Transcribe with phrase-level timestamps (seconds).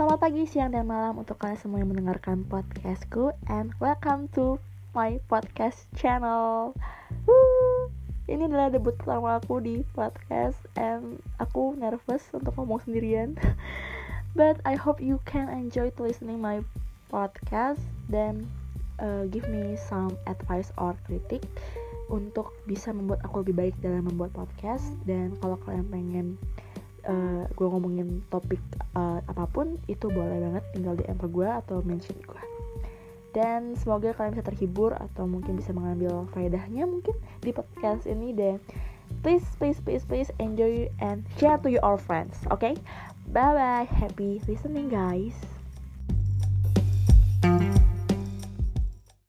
[0.00, 4.56] Selamat pagi, siang, dan malam untuk kalian semua yang mendengarkan podcastku And welcome to
[4.96, 6.72] my podcast channel.
[7.28, 7.92] Woo!
[8.24, 13.36] Ini adalah debut pertama aku di podcast And aku nervous untuk ngomong sendirian.
[14.40, 16.64] But I hope you can enjoy to listening my
[17.12, 18.48] podcast Dan
[19.04, 21.44] uh, give me some advice or kritik
[22.08, 24.96] Untuk bisa membuat aku lebih baik dalam membuat podcast.
[25.04, 26.40] Dan kalau kalian pengen
[27.10, 28.62] uh, gue ngomongin topik
[28.94, 32.42] uh, apa pun itu boleh banget tinggal di ke gue atau mention gue
[33.30, 38.58] dan semoga kalian bisa terhibur atau mungkin bisa mengambil faedahnya mungkin di podcast ini dan
[39.22, 42.74] please please please please enjoy and share to your friends oke okay?
[43.30, 45.59] bye bye happy listening guys